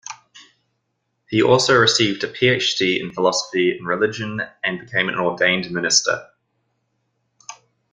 [1.29, 2.99] He also received a Ph.D.
[2.99, 6.27] in philosophy in religion and became an ordained minister.